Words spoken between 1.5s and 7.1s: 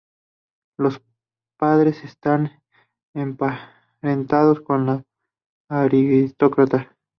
padres estaban emparentados con la aristocracia.